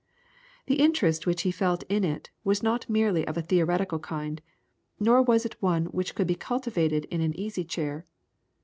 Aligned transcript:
The 0.65 0.79
interest 0.79 1.27
which 1.27 1.43
he 1.43 1.51
felt 1.51 1.83
in 1.87 2.03
it 2.03 2.31
was 2.43 2.63
not 2.63 2.85
of 2.85 2.89
a 2.89 2.91
merely 2.91 3.23
theoretical 3.23 3.99
kind, 3.99 4.41
nor 4.99 5.21
was 5.21 5.45
it 5.45 5.61
one 5.61 5.85
which 5.93 6.15
could 6.15 6.25
be 6.25 6.33
cultivated 6.33 7.05
in 7.11 7.21
an 7.21 7.39
easy 7.39 7.63
chair. 7.63 8.07